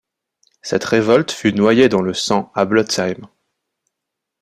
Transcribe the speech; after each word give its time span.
Cette 0.63 0.85
révolte 0.85 1.31
fut 1.31 1.53
noyée 1.53 1.87
dans 1.87 2.01
le 2.01 2.15
sang 2.15 2.51
à 2.55 2.65
Blotzheim. 2.65 3.27